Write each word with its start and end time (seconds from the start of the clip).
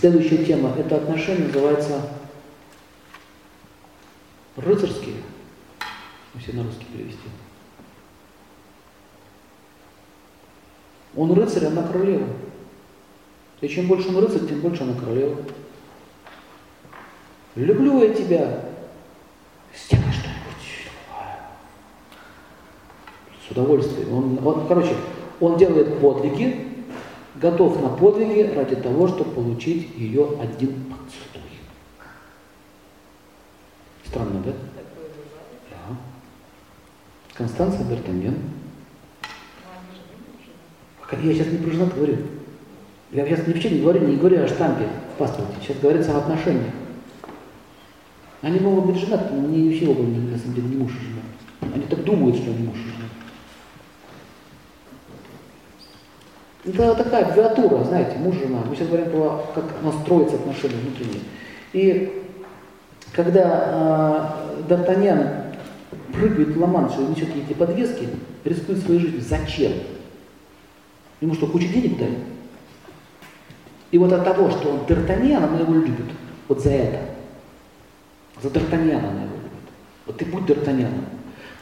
Следующая 0.00 0.46
тема, 0.46 0.74
это 0.78 0.96
отношение 0.96 1.48
называется 1.48 2.00
рыцарские. 4.56 5.16
Если 6.34 6.52
на 6.52 6.62
русский 6.62 6.86
перевести. 6.86 7.18
Он 11.14 11.30
рыцарь, 11.34 11.66
она 11.66 11.82
королева. 11.82 12.26
И 13.60 13.68
чем 13.68 13.88
больше 13.88 14.08
он 14.08 14.24
рыцарь, 14.24 14.48
тем 14.48 14.60
больше 14.60 14.84
она 14.84 14.94
королева. 14.98 15.36
Люблю 17.54 18.02
я 18.02 18.14
тебя. 18.14 18.64
Сделай 19.76 20.12
что-нибудь. 20.12 20.88
С 23.46 23.50
удовольствием. 23.50 24.14
Он, 24.14 24.46
он, 24.46 24.66
короче, 24.66 24.96
он 25.40 25.58
делает 25.58 26.00
подвиги, 26.00 26.69
готов 27.36 27.82
на 27.82 27.88
подвиги 27.88 28.52
ради 28.54 28.76
того, 28.76 29.08
чтобы 29.08 29.32
получить 29.32 29.96
ее 29.96 30.38
один 30.40 30.84
поцелуй. 30.84 31.50
Странно, 34.06 34.42
да? 34.44 34.52
Да. 35.70 35.96
Констанция 37.34 37.84
Д'Артаньян. 37.86 38.36
Я 41.22 41.34
сейчас 41.34 41.48
не 41.48 41.58
про 41.58 41.70
женат 41.70 41.94
говорю. 41.94 42.16
Я 43.12 43.26
сейчас 43.26 43.46
вообще 43.46 43.70
не 43.70 43.80
говорю, 43.80 44.06
не 44.06 44.16
говорю 44.16 44.42
о 44.42 44.48
штампе 44.48 44.86
в 45.14 45.18
паспорте. 45.18 45.54
Сейчас 45.60 45.78
говорится 45.78 46.14
о 46.14 46.18
отношениях. 46.18 46.72
Они 48.42 48.58
могут 48.60 48.86
быть 48.86 49.00
женаты, 49.00 49.34
но 49.34 49.48
не 49.48 49.76
все 49.76 49.88
оба, 49.88 50.02
на 50.02 50.38
самом 50.38 50.54
деле, 50.54 50.68
не 50.68 50.76
муж 50.76 50.92
и 50.92 51.04
жена. 51.04 51.74
Они 51.74 51.84
так 51.84 52.04
думают, 52.04 52.36
что 52.36 52.50
они 52.50 52.66
муж 52.66 52.76
и 52.76 52.82
жена. 52.82 53.08
Это 56.74 56.94
такая 56.94 57.24
аббиатура, 57.26 57.84
знаете, 57.84 58.18
муж 58.18 58.36
и 58.36 58.46
жена. 58.46 58.60
Мы 58.68 58.76
сейчас 58.76 58.88
говорим 58.88 59.10
про, 59.10 59.44
как 59.54 59.64
настроиться 59.82 60.36
отношения 60.36 60.76
внутренние. 60.76 61.22
И 61.72 62.22
когда 63.12 64.34
э, 64.68 64.68
Д'Артаньян 64.68 65.54
прыгает 66.12 66.54
в 66.54 66.60
Ла-Манш 66.60 66.92
и 66.98 67.02
несет 67.02 67.28
эти 67.36 67.52
подвески, 67.52 68.08
рискует 68.44 68.82
своей 68.84 69.00
жизнью. 69.00 69.22
Зачем? 69.22 69.72
Ему 71.20 71.34
что, 71.34 71.46
кучу 71.46 71.68
денег 71.68 71.98
дали? 71.98 72.18
И 73.90 73.98
вот 73.98 74.12
от 74.12 74.24
того, 74.24 74.50
что 74.50 74.70
он 74.70 74.80
Д'Артаньян, 74.86 75.44
она 75.44 75.60
его 75.60 75.74
любит. 75.74 76.06
Вот 76.48 76.60
за 76.60 76.70
это. 76.70 76.98
За 78.42 78.48
Д'Артаньяна 78.48 79.10
она 79.10 79.22
его 79.22 79.36
любит. 79.36 79.50
Вот 80.06 80.16
ты 80.16 80.24
будь 80.24 80.44
Д'Артаньяном. 80.44 81.04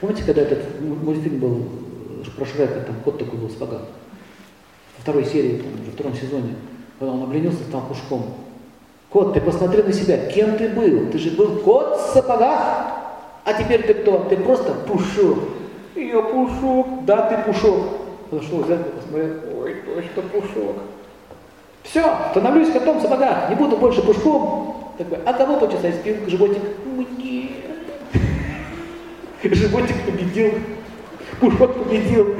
Помните, 0.00 0.22
когда 0.24 0.42
этот 0.42 0.80
мультфильм 0.80 1.38
был 1.38 1.68
э, 2.24 2.30
про 2.36 2.44
Шрека, 2.44 2.80
там 2.80 2.96
кот 3.04 3.18
такой 3.18 3.38
был 3.38 3.48
в 3.48 3.52
сапогах? 3.52 3.82
Во 4.98 5.02
второй 5.02 5.24
серии, 5.24 5.58
там, 5.58 5.70
во 5.86 5.92
втором 5.92 6.14
сезоне, 6.14 6.56
когда 6.98 7.14
он 7.14 7.22
обленился, 7.22 7.62
стал 7.64 7.82
пушком. 7.82 8.24
Кот, 9.10 9.32
ты 9.32 9.40
посмотри 9.40 9.82
на 9.82 9.92
себя, 9.92 10.26
кем 10.26 10.58
ты 10.58 10.68
был? 10.68 11.10
Ты 11.10 11.18
же 11.18 11.30
был 11.30 11.60
кот 11.60 11.96
в 11.96 12.12
сапогах. 12.12 12.88
А 13.44 13.54
теперь 13.54 13.86
ты 13.86 13.94
кто? 13.94 14.26
Ты 14.28 14.36
просто 14.36 14.74
пушок. 14.74 15.38
Я 15.94 16.20
пушок. 16.20 17.04
Да, 17.06 17.22
ты 17.22 17.50
пушок. 17.50 17.86
Подошел 18.30 18.58
в 18.58 18.66
зеркало, 18.66 18.92
посмотрел, 18.96 19.30
ой, 19.58 19.76
точно 19.86 20.22
пушок. 20.30 20.76
Все, 21.82 22.04
становлюсь 22.30 22.70
котом 22.70 22.98
в 22.98 23.02
сапогах, 23.02 23.48
не 23.48 23.54
буду 23.54 23.78
больше 23.78 24.02
пушком. 24.02 24.92
Такой, 24.98 25.18
а 25.24 25.32
кого 25.32 25.56
почесать 25.56 25.94
спинку, 25.94 26.28
животик? 26.28 26.62
Мне. 26.84 27.50
Животик 29.42 29.96
победил, 30.04 30.50
пушок 31.40 31.84
победил. 31.84 32.34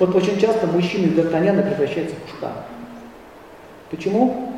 Вот 0.00 0.14
очень 0.14 0.40
часто 0.40 0.66
мужчины 0.66 1.08
из 1.08 1.12
Д'Артаньяна 1.12 1.62
превращаются 1.62 2.16
в 2.16 2.18
пушка. 2.20 2.52
Почему? 3.90 4.54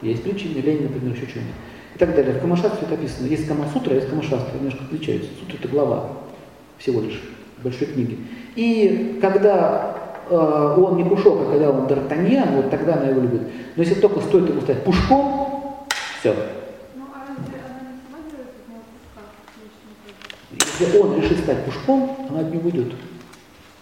Есть 0.00 0.22
причины, 0.22 0.60
лень, 0.60 0.84
например, 0.84 1.16
еще 1.16 1.26
что-нибудь. 1.26 1.54
И 1.96 1.98
так 1.98 2.14
далее. 2.14 2.34
В 2.34 2.40
Камашастре 2.40 2.86
это 2.86 2.94
описано. 2.94 3.26
Есть 3.26 3.48
Камасутра, 3.48 3.96
есть 3.96 4.08
Камашастра, 4.08 4.54
немножко 4.54 4.84
отличаются. 4.84 5.30
Сутра 5.40 5.56
это 5.58 5.66
глава 5.66 6.10
всего 6.78 7.00
лишь 7.00 7.20
большой 7.64 7.88
книги. 7.88 8.16
И 8.54 9.18
когда 9.20 9.96
э, 10.30 10.34
он 10.36 10.96
не 10.96 11.04
Пушок, 11.04 11.40
а 11.40 11.50
когда 11.50 11.70
он 11.70 11.86
Д'Артаньян, 11.86 12.54
вот 12.54 12.70
тогда 12.70 12.94
она 12.94 13.08
его 13.08 13.22
любит. 13.22 13.42
Но 13.74 13.82
если 13.82 13.96
только 13.96 14.20
стоит 14.20 14.48
ему 14.48 14.60
стать 14.60 14.84
Пушком, 14.84 15.88
все. 16.20 16.36
Ну, 16.94 17.06
а 17.12 17.26
Если 20.52 20.96
он 20.96 21.20
решит 21.20 21.40
стать 21.40 21.64
Пушком, 21.64 22.28
она 22.30 22.38
от 22.40 22.54
него 22.54 22.68
уйдет. 22.68 22.92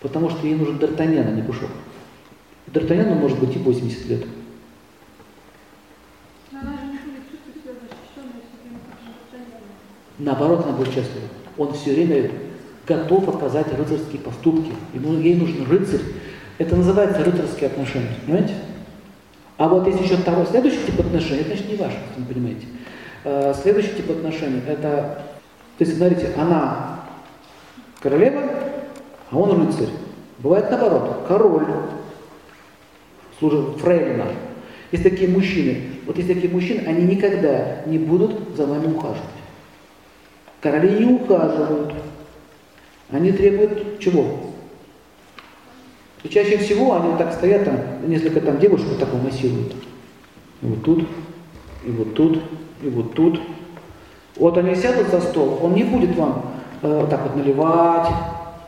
Потому 0.01 0.31
что 0.31 0.47
ей 0.47 0.55
нужен 0.55 0.77
Д'Артаньян, 0.77 1.29
а 1.29 1.31
не 1.31 1.43
Пушок. 1.43 1.71
Д'Артаньяну 2.69 3.15
может 3.15 3.39
быть 3.39 3.57
и 3.57 3.59
80 3.59 4.07
лет. 4.07 4.25
Наоборот, 10.19 10.65
она 10.67 10.77
будет 10.77 10.89
счастлива. 10.89 11.27
Он 11.59 11.73
все 11.75 11.93
время 11.93 12.31
готов 12.87 13.29
оказать 13.29 13.67
рыцарские 13.77 14.21
поступки. 14.21 14.73
Ему, 14.95 15.15
ей 15.15 15.35
нужен 15.35 15.69
рыцарь. 15.69 16.01
Это 16.59 16.77
называется 16.77 17.23
рыцарские 17.23 17.69
отношения, 17.69 18.17
понимаете? 18.25 18.55
А 19.59 19.69
вот 19.69 19.87
если 19.87 20.05
еще 20.05 20.17
второй, 20.17 20.47
следующий 20.47 20.85
тип 20.87 21.01
отношений, 21.01 21.41
это 21.41 21.49
значит 21.49 21.69
не 21.69 21.77
если 21.77 21.99
вы 22.17 22.35
понимаете. 22.35 22.67
Э, 23.25 23.55
Следующий 23.61 23.95
тип 23.97 24.11
отношений, 24.11 24.63
это, 24.67 25.23
то 25.79 25.85
есть, 25.85 25.97
смотрите, 25.97 26.33
она 26.37 27.01
королева, 28.01 28.56
а 29.31 29.37
он 29.37 29.67
рыцарь. 29.67 29.89
Бывает 30.39 30.71
наоборот, 30.71 31.25
король, 31.27 31.67
служит 33.39 33.79
фрейлина. 33.79 34.27
Есть 34.93 35.05
такие 35.05 35.29
мужчины, 35.29 35.83
вот 36.07 36.17
есть 36.17 36.29
такие 36.29 36.53
мужчины, 36.53 36.83
они 36.87 37.03
никогда 37.03 37.83
не 37.87 37.99
будут 37.99 38.57
за 38.57 38.67
вами 38.67 38.87
ухаживать. 38.87 39.23
Короли 40.61 41.05
не 41.05 41.13
ухаживают. 41.13 41.95
Они 43.11 43.33
требуют 43.33 44.01
чего? 44.01 44.25
И 46.23 46.29
чаще 46.29 46.59
всего 46.59 46.97
они 46.97 47.09
вот 47.09 47.19
так 47.19 47.33
стоят, 47.33 47.65
там 47.65 47.77
несколько 48.09 48.41
там 48.41 48.59
девушек 48.59 48.87
вот 48.89 48.99
так 48.99 49.13
массируют. 49.15 49.75
И 50.63 50.67
вот 50.67 50.83
тут, 50.83 51.07
и 51.85 51.91
вот 51.91 52.15
тут, 52.15 52.43
и 52.83 52.89
вот 52.89 53.15
тут. 53.15 53.41
Вот 54.37 54.59
они 54.59 54.75
сядут 54.75 55.09
за 55.09 55.21
стол, 55.21 55.61
он 55.63 55.75
не 55.75 55.85
будет 55.85 56.17
вам 56.17 56.57
э, 56.83 57.01
вот 57.01 57.11
так 57.11 57.23
вот 57.23 57.37
наливать, 57.37 58.09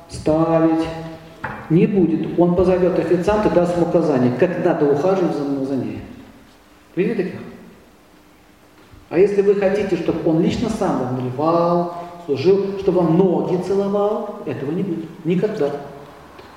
ставить. 0.08 0.86
Не 1.70 1.86
будет. 1.86 2.38
Он 2.38 2.54
позовет 2.54 2.98
официанта 2.98 3.48
и 3.48 3.52
даст 3.52 3.76
ему 3.76 3.86
указание, 3.86 4.32
как 4.38 4.64
надо 4.64 4.86
ухаживать 4.86 5.36
за, 5.36 5.66
за 5.66 5.76
ней. 5.76 6.00
Видели 6.96 7.14
таких? 7.14 7.40
А 9.10 9.18
если 9.18 9.42
вы 9.42 9.54
хотите, 9.54 9.96
чтобы 9.96 10.28
он 10.28 10.40
лично 10.40 10.68
сам 10.68 10.98
вам 10.98 11.16
наливал, 11.16 11.94
служил, 12.26 12.78
чтобы 12.80 13.00
вам 13.00 13.16
ноги 13.16 13.62
целовал, 13.62 14.40
этого 14.46 14.70
не 14.70 14.82
будет. 14.82 15.06
Никогда. 15.24 15.70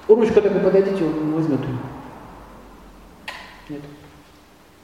Ручка 0.07 0.41
такой 0.41 0.59
подойдите, 0.59 1.03
он 1.03 1.33
возьмет 1.33 1.59
ее. 1.61 1.77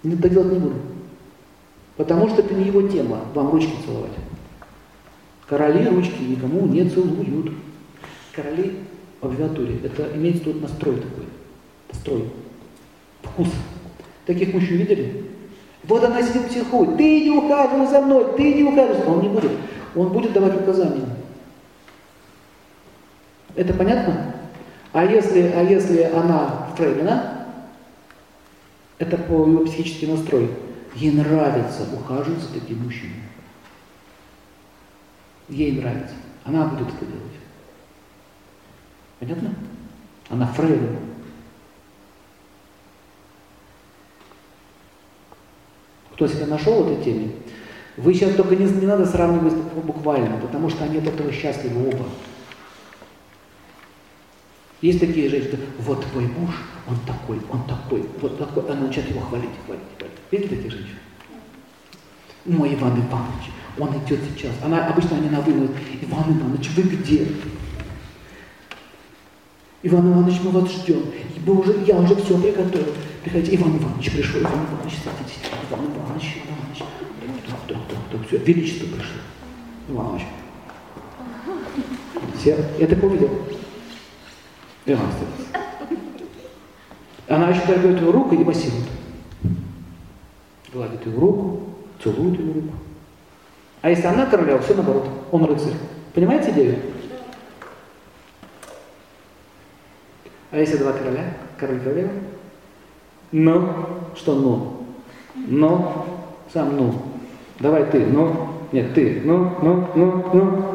Нет. 0.04 0.22
Так 0.22 0.32
делать 0.32 0.54
не 0.54 0.60
буду. 0.60 0.76
Потому 1.98 2.30
что 2.30 2.42
это 2.42 2.54
не 2.54 2.66
его 2.66 2.84
тема, 2.84 3.20
вам 3.34 3.52
ручки 3.52 3.74
целовать. 3.86 4.12
Короли 5.48 5.88
ручки 5.88 6.22
никому 6.22 6.68
не 6.68 6.88
целуют. 6.88 7.52
Короли 8.38 8.84
в 9.20 9.26
аббревиатуре, 9.26 9.80
это 9.84 10.16
имеется 10.16 10.44
тут 10.44 10.62
настрой 10.62 10.98
такой. 10.98 11.26
Настрой. 11.92 12.30
Вкус. 13.24 13.48
Таких 14.28 14.54
мужчин 14.54 14.78
видели? 14.78 15.26
Вот 15.86 16.04
она 16.04 16.22
сидит 16.22 16.48
психует. 16.48 16.98
Ты 16.98 17.24
не 17.24 17.32
ухаживай 17.32 17.88
за 17.88 18.00
мной, 18.02 18.38
ты 18.38 18.54
не 18.54 18.64
ухаживай. 18.64 19.08
Он 19.08 19.22
не 19.24 19.30
будет. 19.30 19.52
Он 19.96 20.10
будет 20.10 20.34
давать 20.34 20.56
указания. 20.56 21.08
Это 23.56 23.74
понятно? 23.74 24.36
А 24.94 25.04
если, 25.04 25.42
а 25.56 25.64
если 25.64 26.04
она 26.04 26.68
фрейлина, 26.78 27.48
это 29.00 29.18
по 29.18 29.48
его 29.48 29.66
психический 29.66 30.06
настрой. 30.06 30.52
Ей 30.94 31.12
нравится 31.12 31.88
ухаживать 31.92 32.44
за 32.44 32.54
таким 32.54 32.84
мужчиной. 32.84 33.16
Ей 35.50 35.72
нравится. 35.72 36.14
Она 36.44 36.66
будет 36.66 36.90
это 36.90 37.06
делать. 37.08 37.47
Понятно? 39.20 39.54
Она 40.30 40.48
фрейлина. 40.48 41.00
Кто 46.14 46.28
себя 46.28 46.48
нашел 46.48 46.84
в 46.84 46.92
этой 46.92 47.04
теме? 47.04 47.32
Вы 47.96 48.14
сейчас 48.14 48.36
только 48.36 48.56
не, 48.56 48.66
не 48.66 48.86
надо 48.86 49.06
сравнивать 49.06 49.56
буквально, 49.84 50.38
потому 50.38 50.70
что 50.70 50.84
они 50.84 50.98
от 50.98 51.08
этого 51.08 51.32
счастливы 51.32 51.90
оба. 51.90 52.06
Есть 54.82 55.00
такие 55.00 55.30
женщины, 55.30 55.60
вот 55.80 56.06
твой 56.06 56.28
муж, 56.28 56.52
он 56.88 56.98
такой, 57.08 57.42
он 57.50 57.64
такой, 57.66 58.08
вот 58.22 58.38
такой, 58.38 58.64
она 58.72 58.88
начинает 58.88 59.10
его 59.10 59.22
хвалить, 59.22 59.50
хвалить, 59.66 59.84
хвалить. 59.98 60.16
Видели 60.30 60.56
такие 60.56 60.70
женщины? 60.70 61.00
Мой 62.46 62.76
Иван 62.76 62.94
Иванович, 62.94 63.52
он 63.80 63.90
идет 63.98 64.20
сейчас. 64.36 64.54
Она, 64.64 64.88
обычно 64.88 65.18
они 65.18 65.30
на 65.30 65.42
вынос. 65.42 65.72
Иван 66.02 66.40
Иванович, 66.40 66.70
вы 66.76 66.84
где? 66.84 67.28
Иван 69.84 70.12
Иванович, 70.12 70.40
мы 70.44 70.52
вас 70.52 70.72
ждем. 70.72 71.04
Мы 71.46 71.60
уже, 71.60 71.84
я 71.86 71.98
уже 71.98 72.16
все 72.16 72.38
приготовил. 72.38 72.94
Приходите, 73.24 73.56
Иван 73.56 73.78
Иванович 73.78 74.12
пришел, 74.12 74.42
Иван 74.42 74.54
Иванович, 74.54 74.98
садитесь. 75.04 75.40
Иван 75.70 75.86
все, 78.28 78.38
величество 78.38 78.88
пришло. 78.88 79.22
Иванович. 79.90 80.24
Все, 82.38 82.58
я 82.80 82.88
так 82.88 83.04
увидел. 83.04 83.30
Иван 84.86 85.08
Она 87.28 87.50
еще 87.50 87.62
берет 87.68 88.02
его 88.02 88.12
руку 88.12 88.36
и 88.36 88.44
массирует. 88.44 88.86
Гладит 90.74 91.06
его 91.06 91.20
руку, 91.22 91.64
целует 92.04 92.40
его 92.40 92.54
руку. 92.54 92.74
А 93.82 93.90
если 93.90 94.08
она 94.08 94.26
королева, 94.26 94.60
все 94.60 94.76
наоборот. 94.76 95.08
Он 95.32 95.46
рыцарь. 95.46 95.74
Понимаете 96.14 96.52
идею? 96.52 96.80
А 100.52 100.58
если 100.58 100.78
два 100.78 100.94
короля? 100.94 101.34
Король 101.58 101.80
королева? 101.80 102.12
Ну, 103.32 103.70
что 104.16 104.36
ну? 104.36 104.86
Ну, 105.36 106.06
сам 106.54 106.78
ну. 106.78 106.94
Давай 107.60 107.86
ты, 107.86 108.06
ну. 108.06 108.50
Нет, 108.72 108.94
ты, 108.94 109.22
ну, 109.24 109.52
ну, 109.62 109.88
ну, 109.96 110.26
ну. 110.34 110.66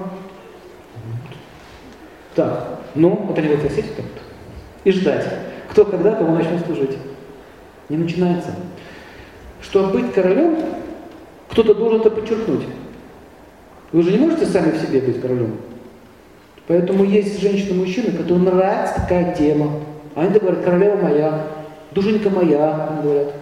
Так, 2.34 2.80
ну, 2.94 3.10
вот 3.10 3.38
они 3.38 3.48
вот 3.48 3.70
сидят 3.70 3.96
так 3.96 4.04
вот. 4.04 4.22
И 4.84 4.92
ждать, 4.92 5.26
кто 5.70 5.84
когда 5.84 6.14
кому 6.14 6.34
начнет 6.34 6.64
служить. 6.64 6.96
Не 7.88 7.98
начинается. 7.98 8.54
Чтобы 9.60 10.00
быть 10.00 10.12
королем, 10.12 10.56
кто-то 11.50 11.74
должен 11.74 12.00
это 12.00 12.10
подчеркнуть. 12.10 12.64
Вы 13.92 14.02
же 14.02 14.12
не 14.12 14.18
можете 14.18 14.46
сами 14.46 14.72
в 14.72 14.80
себе 14.80 15.00
быть 15.00 15.20
королем. 15.20 15.56
Поэтому 16.68 17.04
есть 17.04 17.40
женщины-мужчины, 17.40 18.12
которым 18.12 18.44
нравится 18.44 18.94
такая 19.00 19.34
тема. 19.34 19.80
Они 20.14 20.38
говорят, 20.38 20.64
королева 20.64 20.96
моя, 20.96 21.46
душенька 21.92 22.30
моя, 22.30 22.88
они 22.90 23.02
говорят. 23.02 23.32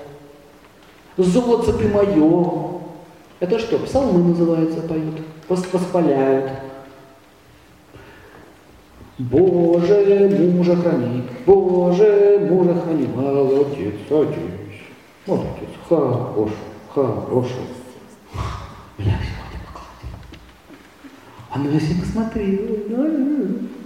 Золото 1.16 1.72
ты 1.74 1.88
мое. 1.88 2.80
Это 3.40 3.58
что, 3.58 3.78
псалмы 3.78 4.30
называется, 4.30 4.82
поют, 4.82 5.20
воспаляют. 5.48 6.50
Боже, 9.18 10.30
мужа 10.54 10.76
храни, 10.76 11.24
Боже, 11.44 12.48
мужа 12.50 12.74
храни, 12.74 13.06
молодец, 13.06 13.94
садись. 14.08 14.80
Молодец, 15.26 15.68
хорош, 15.86 16.50
хороший. 16.94 17.66
Меня 18.96 19.18
сегодня 21.64 21.68
поклади. 21.68 21.68
Она 21.68 21.70
на 21.72 21.80
себя 21.80 22.00
посмотрела. 22.00 23.79